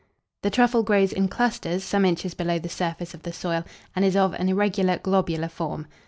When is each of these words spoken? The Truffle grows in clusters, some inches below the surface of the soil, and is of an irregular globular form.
The 0.41 0.49
Truffle 0.49 0.81
grows 0.81 1.13
in 1.13 1.27
clusters, 1.27 1.83
some 1.83 2.05
inches 2.05 2.33
below 2.33 2.57
the 2.57 2.67
surface 2.69 3.13
of 3.13 3.21
the 3.21 3.31
soil, 3.31 3.63
and 3.95 4.03
is 4.03 4.15
of 4.15 4.33
an 4.33 4.49
irregular 4.49 4.97
globular 4.97 5.47
form. 5.47 5.85